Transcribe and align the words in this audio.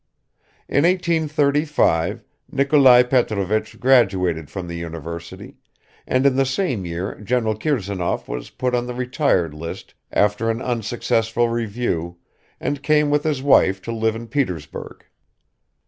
In 0.67 0.83
1835 0.83 2.23
Nikolai 2.51 3.03
Petrovich 3.03 3.79
graduated 3.79 4.49
from 4.49 4.67
the 4.67 4.73
university, 4.75 5.57
and 6.07 6.25
in 6.25 6.35
the 6.35 6.43
same 6.43 6.85
year 6.85 7.19
General 7.21 7.55
Kirsanov 7.55 8.27
was 8.27 8.49
put 8.49 8.73
on 8.73 8.87
the 8.87 8.95
retired 8.95 9.53
list 9.53 9.93
after 10.11 10.49
an 10.49 10.59
unsuccessful 10.59 11.49
review, 11.49 12.17
and 12.59 12.81
came 12.81 13.11
with 13.11 13.23
his 13.25 13.43
wife 13.43 13.79
to 13.83 13.91
live 13.91 14.15
in 14.15 14.25
Petersburg. 14.25 15.05